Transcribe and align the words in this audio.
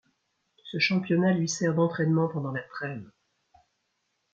Ce 0.63 0.79
championnat 0.79 1.31
lui 1.31 1.47
sert 1.47 1.75
d’entrainement 1.75 2.27
pendant 2.27 2.51
la 2.51 2.63
trêve. 2.63 3.07